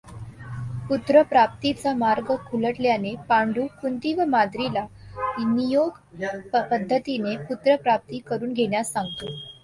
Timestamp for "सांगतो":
8.93-9.33